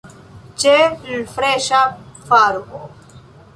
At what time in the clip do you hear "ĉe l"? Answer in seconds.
0.63-1.27